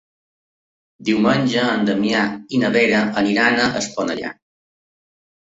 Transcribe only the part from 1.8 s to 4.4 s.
Damià i na Vera aniran a Esponellà.